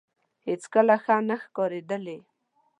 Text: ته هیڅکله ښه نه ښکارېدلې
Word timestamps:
ته 0.03 0.07
هیڅکله 0.47 0.95
ښه 1.03 1.15
نه 1.27 1.35
ښکارېدلې 1.43 2.17